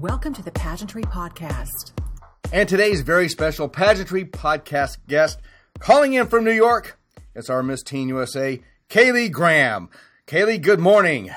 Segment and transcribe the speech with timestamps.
[0.00, 1.92] Welcome to the Pageantry Podcast.
[2.54, 5.40] And today's very special pageantry podcast guest
[5.78, 6.98] calling in from New York,
[7.34, 9.12] it's our Miss Teen USA, K.
[9.12, 9.90] Lee Graham.
[10.24, 10.46] K.
[10.46, 11.30] Lee, good morning.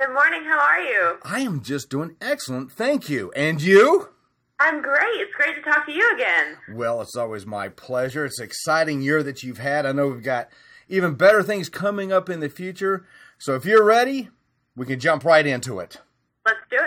[0.00, 0.42] Good morning.
[0.42, 1.18] How are you?
[1.22, 3.30] I am just doing excellent, thank you.
[3.36, 4.08] And you?
[4.58, 5.20] I'm great.
[5.20, 6.56] It's great to talk to you again.
[6.72, 8.24] Well, it's always my pleasure.
[8.24, 9.86] It's an exciting year that you've had.
[9.86, 10.48] I know we've got
[10.88, 13.06] even better things coming up in the future.
[13.38, 14.30] So if you're ready,
[14.74, 15.98] we can jump right into it.
[16.44, 16.79] Let's do it.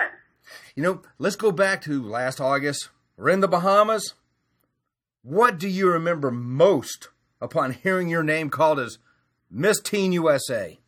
[0.76, 2.90] You know, let's go back to last August.
[3.16, 4.16] We're in the Bahamas.
[5.22, 7.10] What do you remember most
[7.40, 8.98] upon hearing your name called as
[9.52, 10.80] Miss Teen USA?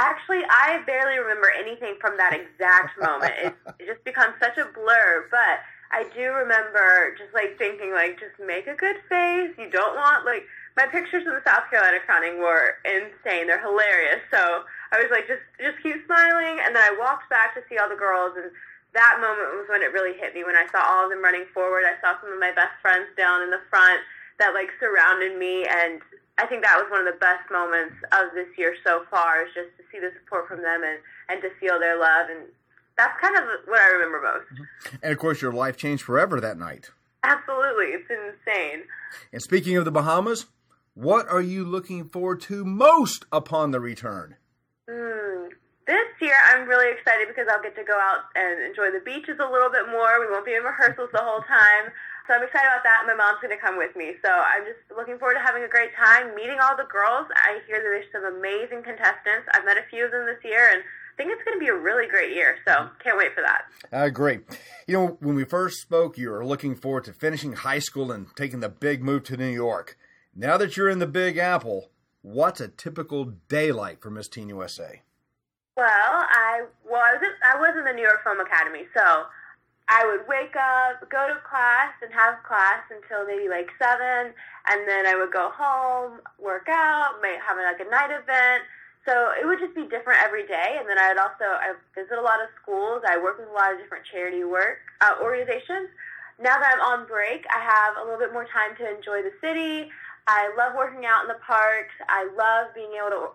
[0.00, 3.32] Actually, I barely remember anything from that exact moment.
[3.38, 5.60] it, it just becomes such a blur, but
[5.92, 9.54] I do remember just like thinking like just make a good face.
[9.56, 10.44] You don't want like
[10.76, 13.46] my pictures of the South Carolina crowning were insane.
[13.46, 14.20] They're hilarious.
[14.30, 17.78] So I was like just just keep smiling and then I walked back to see
[17.78, 18.50] all the girls and
[18.94, 21.44] that moment was when it really hit me when I saw all of them running
[21.52, 21.84] forward.
[21.84, 24.00] I saw some of my best friends down in the front
[24.38, 26.00] that like surrounded me and
[26.38, 29.54] I think that was one of the best moments of this year so far is
[29.54, 32.44] just to see the support from them and, and to feel their love and
[32.96, 34.48] that's kind of what I remember most.
[34.52, 34.96] Mm-hmm.
[35.02, 36.90] And of course your life changed forever that night.
[37.22, 37.86] Absolutely.
[37.86, 38.84] It's insane.
[39.32, 40.46] And speaking of the Bahamas,
[40.94, 44.36] what are you looking forward to most upon the return?
[44.88, 45.48] Mm,
[45.86, 49.38] this year, I'm really excited because I'll get to go out and enjoy the beaches
[49.38, 50.18] a little bit more.
[50.18, 51.94] We won't be in rehearsals the whole time.
[52.26, 53.06] So I'm excited about that.
[53.06, 54.18] My mom's going to come with me.
[54.18, 57.30] So I'm just looking forward to having a great time, meeting all the girls.
[57.38, 59.46] I hear that there's some amazing contestants.
[59.54, 61.70] I've met a few of them this year, and I think it's going to be
[61.70, 62.58] a really great year.
[62.66, 63.70] So can't wait for that.
[63.94, 64.42] Uh, great.
[64.90, 68.26] You know, when we first spoke, you were looking forward to finishing high school and
[68.34, 69.96] taking the big move to New York.
[70.34, 71.90] Now that you're in the Big Apple,
[72.22, 75.02] what's a typical day like for Miss Teen USA?
[75.76, 79.28] Well, I was I was in the New York Film Academy, so
[79.92, 84.88] I would wake up, go to class, and have class until maybe like seven, and
[84.88, 88.64] then I would go home, work out, might have like a night event.
[89.04, 92.16] So it would just be different every day, and then I would also I visit
[92.16, 93.04] a lot of schools.
[93.04, 95.92] I work with a lot of different charity work uh, organizations.
[96.40, 99.36] Now that I'm on break, I have a little bit more time to enjoy the
[99.44, 99.92] city.
[100.26, 101.92] I love working out in the parks.
[102.08, 103.28] I love being able to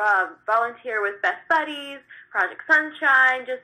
[0.00, 1.98] uh, volunteer with Best Buddies,
[2.30, 3.46] Project Sunshine.
[3.46, 3.62] Just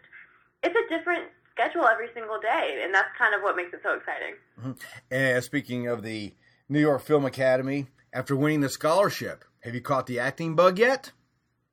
[0.63, 3.95] it's a different schedule every single day, and that's kind of what makes it so
[3.95, 4.35] exciting.
[4.61, 4.73] Mm-hmm.
[5.11, 6.35] And speaking of the
[6.69, 11.13] New York Film Academy, after winning the scholarship, have you caught the acting bug yet?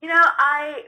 [0.01, 0.83] You know, I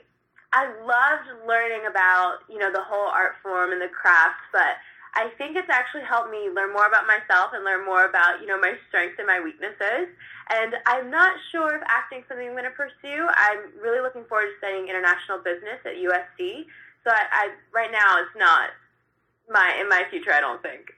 [0.53, 4.77] I loved learning about you know the whole art form and the craft, but
[5.13, 8.47] I think it's actually helped me learn more about myself and learn more about, you
[8.47, 10.09] know, my strengths and my weaknesses.
[10.49, 13.27] And I'm not sure if acting is something I'm going to pursue.
[13.35, 16.65] I'm really looking forward to studying international business at USC.
[17.03, 18.69] So I, I right now it's not
[19.49, 20.33] my in my future.
[20.33, 20.93] I don't think.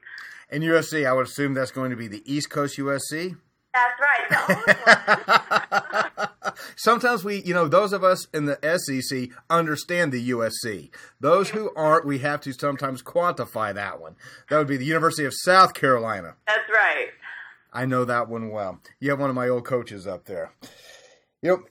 [0.51, 3.37] In USC, I would assume that's going to be the East Coast USC.
[3.73, 6.28] That's right.
[6.75, 10.89] Sometimes we, you know, those of us in the SEC understand the USC.
[11.19, 14.15] Those who aren't, we have to sometimes quantify that one.
[14.49, 16.35] That would be the University of South Carolina.
[16.47, 17.09] That's right.
[17.71, 18.81] I know that one well.
[18.99, 20.53] You have one of my old coaches up there.
[21.41, 21.63] You know,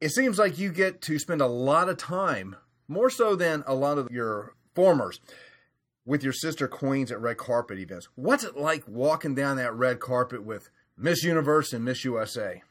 [0.00, 2.56] it seems like you get to spend a lot of time,
[2.88, 5.20] more so than a lot of your formers,
[6.06, 8.08] with your sister queens at red carpet events.
[8.14, 12.62] What's it like walking down that red carpet with Miss Universe and Miss USA?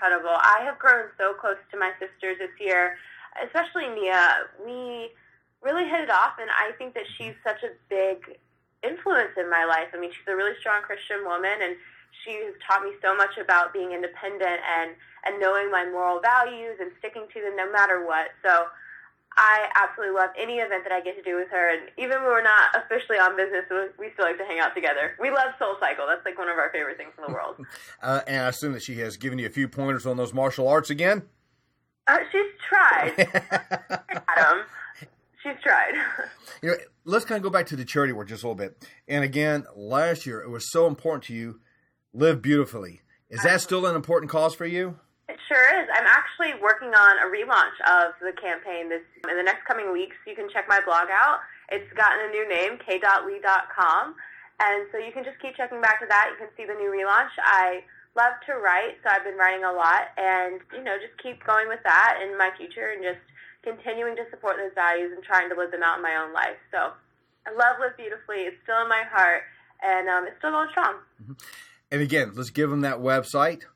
[0.00, 0.32] Incredible.
[0.32, 2.96] I have grown so close to my sisters this year,
[3.44, 4.48] especially Nia.
[4.64, 5.12] We
[5.60, 8.38] really hit it off, and I think that she's such a big
[8.82, 9.92] influence in my life.
[9.92, 11.76] I mean, she's a really strong Christian woman, and
[12.24, 14.96] she's taught me so much about being independent and
[15.28, 18.32] and knowing my moral values and sticking to them no matter what.
[18.42, 18.72] So
[19.36, 21.72] I absolutely love any event that I get to do with her.
[21.72, 23.64] And even when we're not officially on business,
[23.98, 25.12] we still like to hang out together.
[25.20, 26.06] We love Soul Cycle.
[26.06, 27.56] That's like one of our favorite things in the world.
[28.02, 30.68] uh, and I assume that she has given you a few pointers on those martial
[30.68, 31.22] arts again?
[32.06, 33.14] Uh, she's tried.
[34.28, 34.64] Adam.
[35.42, 35.94] She's tried.
[36.62, 38.84] you know, let's kind of go back to the charity work just a little bit.
[39.08, 41.60] And again, last year it was so important to you.
[42.12, 43.02] Live beautifully.
[43.30, 44.98] Is that still an important cause for you?
[45.28, 45.88] It sure is.
[46.80, 50.16] Working on a relaunch of the campaign this in the next coming weeks.
[50.26, 51.44] You can check my blog out.
[51.68, 54.14] It's gotten a new name, k.lee.com.
[54.60, 56.32] And so you can just keep checking back to that.
[56.32, 57.36] You can see the new relaunch.
[57.44, 57.84] I
[58.16, 60.16] love to write, so I've been writing a lot.
[60.16, 63.20] And, you know, just keep going with that in my future and just
[63.60, 66.56] continuing to support those values and trying to live them out in my own life.
[66.72, 66.96] So
[67.44, 68.48] I love Live Beautifully.
[68.48, 69.44] It's still in my heart,
[69.84, 70.96] and um, it's still going strong.
[71.20, 71.36] Mm-hmm.
[71.92, 73.68] And again, let's give them that website.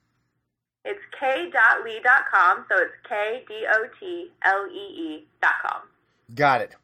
[0.85, 5.83] It's k.lee.com, so it's K D O T L E com.
[6.35, 6.77] Got it.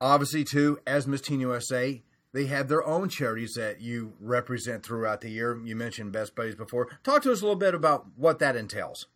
[0.00, 2.02] Obviously, too, as Miss Teen USA,
[2.32, 5.58] they have their own charities that you represent throughout the year.
[5.64, 6.88] You mentioned Best Buddies before.
[7.02, 9.06] Talk to us a little bit about what that entails.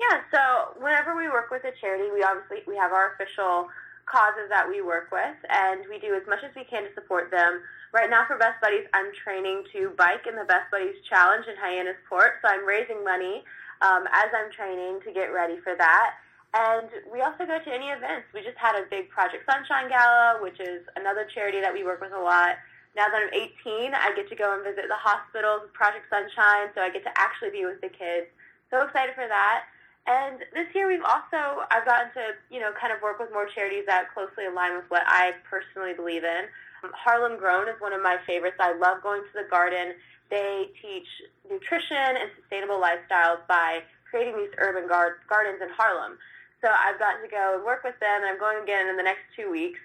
[0.00, 3.68] Yeah, so whenever we work with a charity, we obviously we have our official
[4.06, 7.30] causes that we work with, and we do as much as we can to support
[7.30, 7.62] them.
[7.92, 11.56] Right now for Best Buddies, I'm training to bike in the Best Buddies Challenge in
[11.60, 13.44] Hyannisport, so I'm raising money
[13.82, 16.16] um, as I'm training to get ready for that.
[16.54, 18.28] And we also go to any events.
[18.32, 22.00] We just had a big Project Sunshine Gala, which is another charity that we work
[22.00, 22.60] with a lot.
[22.92, 26.68] Now that I'm 18, I get to go and visit the hospitals with Project Sunshine,
[26.76, 28.28] so I get to actually be with the kids.
[28.68, 29.64] So excited for that.
[30.06, 33.46] And this year we've also, I've gotten to, you know, kind of work with more
[33.46, 36.50] charities that closely align with what I personally believe in.
[36.90, 38.56] Harlem Grown is one of my favorites.
[38.58, 39.94] I love going to the garden.
[40.30, 41.06] They teach
[41.48, 46.18] nutrition and sustainable lifestyles by creating these urban gar- gardens in Harlem.
[46.60, 49.02] So I've gotten to go and work with them, and I'm going again in the
[49.02, 49.78] next two weeks.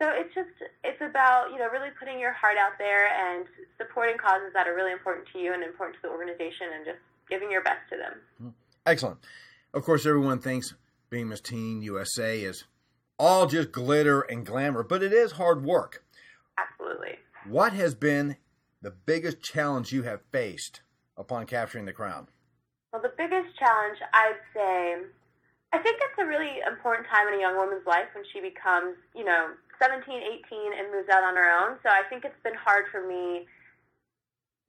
[0.00, 0.50] So it's just,
[0.82, 3.46] it's about, you know, really putting your heart out there and
[3.78, 6.98] supporting causes that are really important to you and important to the organization and just
[7.30, 8.14] giving your best to them.
[8.42, 8.48] Mm-hmm.
[8.86, 9.18] Excellent.
[9.74, 10.72] Of course, everyone thinks
[11.10, 12.62] being Miss Teen USA is
[13.18, 16.04] all just glitter and glamour, but it is hard work.
[16.56, 17.18] Absolutely.
[17.44, 18.36] What has been
[18.82, 20.82] the biggest challenge you have faced
[21.16, 22.28] upon capturing the crown?
[22.92, 24.94] Well, the biggest challenge, I'd say,
[25.72, 28.94] I think it's a really important time in a young woman's life when she becomes,
[29.12, 29.48] you know,
[29.82, 31.78] 17, 18 and moves out on her own.
[31.82, 33.46] So I think it's been hard for me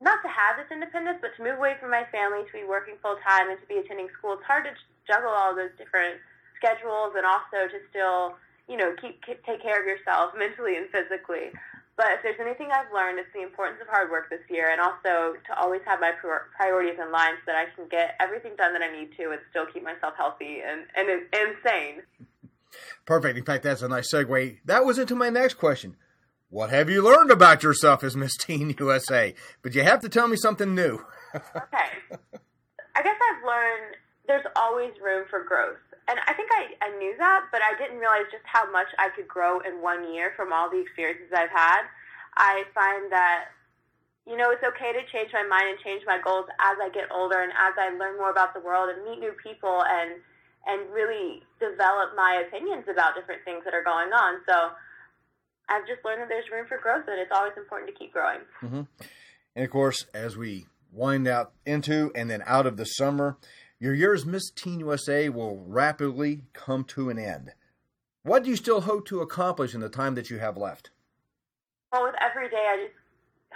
[0.02, 2.96] not to have this independence, but to move away from my family, to be working
[3.02, 4.34] full time, and to be attending school.
[4.36, 4.74] It's hard to
[5.08, 6.20] juggle all those different
[6.60, 8.36] schedules, and also to still,
[8.68, 11.56] you know, keep, take care of yourself mentally and physically.
[11.96, 14.82] But if there's anything I've learned, it's the importance of hard work this year, and
[14.84, 18.74] also to always have my priorities in line so that I can get everything done
[18.74, 22.04] that I need to, and still keep myself healthy and and, and sane.
[23.06, 23.38] Perfect.
[23.38, 24.58] In fact, that's a nice segue.
[24.66, 25.96] That was into my next question.
[26.56, 29.36] What have you learned about yourself as Miss Teen USA?
[29.62, 31.04] But you have to tell me something new.
[31.36, 31.92] okay.
[32.96, 35.84] I guess I've learned there's always room for growth.
[36.08, 39.10] And I think I, I knew that, but I didn't realize just how much I
[39.12, 41.92] could grow in one year from all the experiences I've had.
[42.38, 43.52] I find that,
[44.24, 47.12] you know, it's okay to change my mind and change my goals as I get
[47.12, 50.24] older and as I learn more about the world and meet new people and
[50.72, 54.40] and really develop my opinions about different things that are going on.
[54.48, 54.72] So
[55.70, 58.40] I've just learned that there's room for growth and it's always important to keep growing.
[58.62, 58.82] Mm-hmm.
[59.56, 63.38] And of course, as we wind out into and then out of the summer,
[63.80, 67.54] your year as Miss Teen USA will rapidly come to an end.
[68.24, 70.90] What do you still hope to accomplish in the time that you have left?
[71.92, 72.96] Well, with every day, I just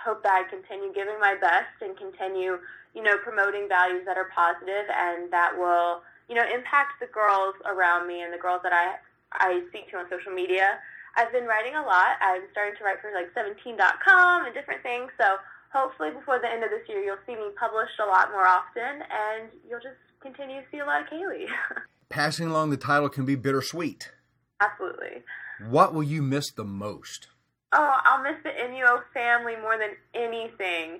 [0.04, 2.60] hope that I continue giving my best and continue,
[2.94, 7.56] you know, promoting values that are positive and that will, you know, impact the girls
[7.66, 8.96] around me and the girls that I
[9.34, 10.80] I speak to on social media.
[11.16, 12.18] I've been writing a lot.
[12.22, 15.12] I'm starting to write for like 17.com and different things.
[15.20, 15.38] So
[15.72, 19.04] hopefully before the end of this year, you'll see me published a lot more often,
[19.06, 21.26] and you'll just continue to see a lot of K.
[21.26, 21.50] Lee.
[22.10, 24.12] Passing along the title can be bittersweet.
[24.60, 25.24] Absolutely.
[25.70, 27.28] What will you miss the most?
[27.72, 31.00] Oh, I'll miss the MUO family more than anything.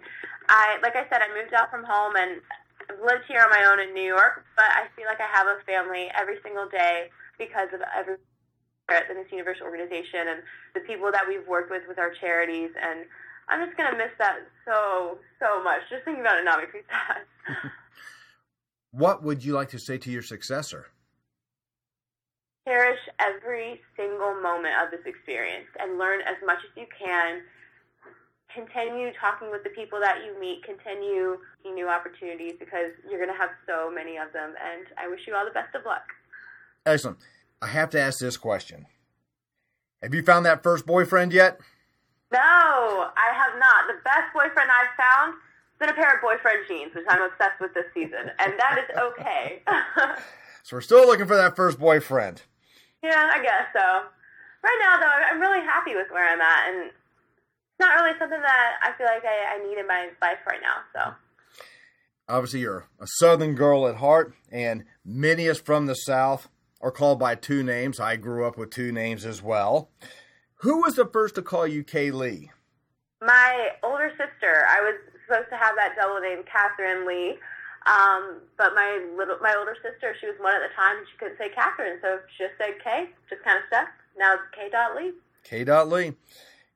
[0.50, 2.42] I, like I said, I moved out from home and
[2.90, 5.48] I've lived here on my own in New York, but I feel like I have
[5.48, 7.10] a family every single day
[7.40, 8.18] because of every
[8.92, 10.42] at the Miss Universe organization and
[10.74, 12.72] the people that we've worked with with our charities.
[12.82, 13.06] And
[13.48, 15.82] I'm just going to miss that so, so much.
[15.90, 17.26] Just thinking about it now makes me sad.
[18.92, 20.88] what would you like to say to your successor?
[22.68, 27.42] Cherish every single moment of this experience and learn as much as you can.
[28.54, 30.64] Continue talking with the people that you meet.
[30.64, 34.54] Continue new opportunities because you're going to have so many of them.
[34.58, 36.04] And I wish you all the best of luck.
[36.86, 37.18] Excellent.
[37.62, 38.86] I have to ask this question.
[40.02, 41.60] Have you found that first boyfriend yet?
[42.32, 43.88] No, I have not.
[43.88, 47.60] The best boyfriend I've found has been a pair of boyfriend jeans, which I'm obsessed
[47.60, 49.62] with this season, and that is okay.
[50.64, 52.44] so we're still looking for that first boyfriend.
[53.04, 54.04] Yeah, I guess so.
[54.64, 58.42] Right now, though, I'm really happy with where I'm at, and it's not really something
[58.42, 60.84] that I feel like I, I need in my life right now.
[60.94, 61.14] So.
[62.30, 66.48] Obviously, you're a Southern girl at heart, and many is from the South
[66.82, 68.00] are called by two names.
[68.00, 69.90] I grew up with two names as well.
[70.62, 72.12] Who was the first to call you K.
[72.12, 72.52] Lee?
[73.22, 74.66] My older sister.
[74.68, 74.96] I was
[75.26, 77.38] supposed to have that double name, Catherine Lee.
[77.86, 81.18] Um, but my little, my older sister, she was one at the time, and she
[81.18, 83.10] couldn't say Catherine, so she just said K.
[83.30, 83.88] Just kind of stuck.
[84.18, 84.70] Now it's K.
[84.70, 85.14] Dot Lee.
[85.44, 85.64] K.
[85.64, 86.14] Dot Lee.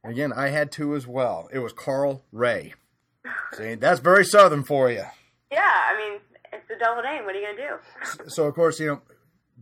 [0.03, 1.49] Again, I had two as well.
[1.51, 2.73] It was Carl Ray.
[3.53, 5.03] See, that's very southern for you.
[5.51, 6.19] Yeah, I mean,
[6.51, 7.25] it's a double name.
[7.25, 8.29] What are you gonna do?
[8.29, 9.01] so, of course, you know,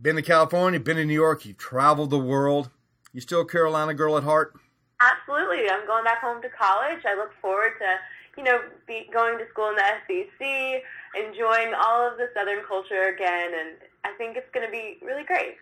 [0.02, 2.70] been to California, been to New York, you've traveled the world.
[3.12, 4.54] You still a Carolina girl at heart?
[5.00, 5.70] Absolutely.
[5.70, 7.00] I'm going back home to college.
[7.06, 7.96] I look forward to,
[8.36, 10.82] you know, be going to school in the SEC,
[11.14, 15.24] enjoying all of the Southern culture again, and I think it's going to be really
[15.24, 15.56] great.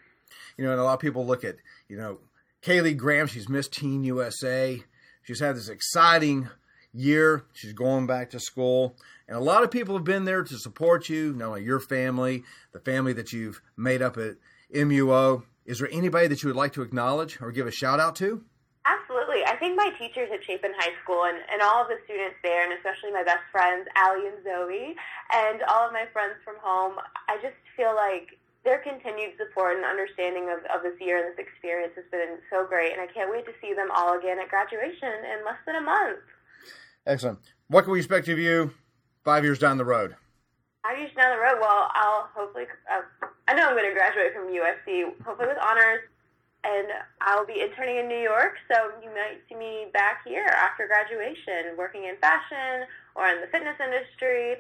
[0.56, 1.56] You know, and a lot of people look at,
[1.88, 2.18] you know,
[2.62, 2.80] K.
[2.80, 4.82] Lee Graham, she's Miss Teen USA.
[5.23, 6.49] She's had this exciting
[6.92, 7.44] year.
[7.52, 8.97] She's going back to school.
[9.30, 12.42] And a lot of people have been there to support you, not only your family,
[12.72, 14.34] the family that you've made up at
[14.75, 15.44] MUO.
[15.64, 18.42] Is there anybody that you would like to acknowledge or give a shout out to?
[18.84, 19.44] Absolutely.
[19.46, 22.64] I think my teachers at Chapin High School and, and all of the students there,
[22.64, 24.96] and especially my best friends, Allie and Zoe,
[25.30, 28.34] and all of my friends from home, I just feel like
[28.64, 32.66] their continued support and understanding of, of this year and this experience has been so
[32.66, 35.76] great, and I can't wait to see them all again at graduation in less than
[35.76, 36.18] a month.
[37.06, 37.38] Excellent.
[37.68, 38.75] What can we expect of you
[39.25, 40.17] five years down the road?
[40.83, 43.03] Five years down the road, well, I'll hopefully, uh,
[43.49, 46.00] I know I'm going to graduate from USC, hopefully with honors,
[46.65, 46.89] and
[47.21, 51.77] I'll be interning in New York, so you might see me back here after graduation,
[51.77, 54.57] working in fashion or in the fitness industry.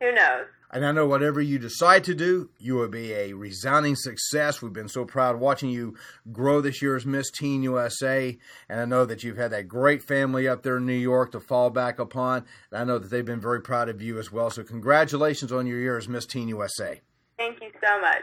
[0.00, 0.46] Who knows?
[0.70, 4.60] And I know whatever you decide to do, you will be a resounding success.
[4.60, 5.96] We've been so proud watching you
[6.30, 8.36] grow this year as Miss Teen USA.
[8.68, 11.40] And I know that you've had that great family up there in New York to
[11.40, 12.44] fall back upon.
[12.70, 14.50] And I know that they've been very proud of you as well.
[14.50, 17.00] So congratulations on your year as Miss Teen USA.
[17.38, 18.22] Thank you so much.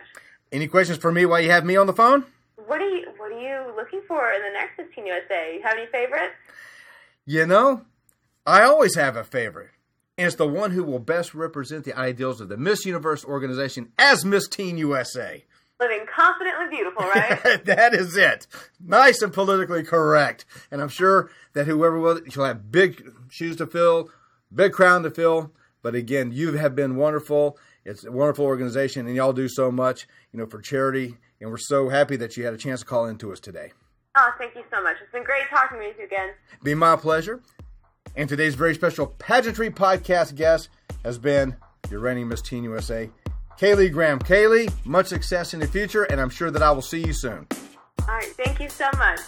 [0.52, 2.26] Any questions for me while you have me on the phone?
[2.68, 5.56] What are you What are you looking for in the next Miss Teen USA?
[5.56, 6.36] You have any favorites?
[7.26, 7.86] You know,
[8.46, 9.72] I always have a favorite
[10.18, 13.92] and it's the one who will best represent the ideals of the Miss Universe organization
[14.00, 15.44] as Miss Teen USA.
[15.80, 17.42] Living confidently beautiful, right?
[17.66, 18.48] that is it.
[18.80, 20.46] Nice and politically correct.
[20.72, 24.10] And I'm sure that whoever will, she'll have big shoes to fill,
[24.54, 25.52] big crown to fill.
[25.82, 27.58] But again, you have been wonderful.
[27.84, 31.18] It's a wonderful organization, and y'all do so much, you know, for charity.
[31.42, 33.74] And we're so happy that you had a chance to call into us today.
[34.18, 34.96] Oh, thank you so much.
[35.04, 36.30] It's been great talking with you again.
[36.64, 37.42] Be my pleasure.
[38.16, 40.70] And today's very special pageantry podcast guest
[41.04, 41.56] has been
[41.90, 43.10] your reigning Miss Teen USA,
[43.58, 43.76] K.
[43.76, 44.20] Lee Graham.
[44.20, 44.48] K.
[44.48, 47.48] Lee, much success in the future, and I'm sure that I will see you soon.
[48.02, 48.26] All right.
[48.26, 49.20] Thank you so much.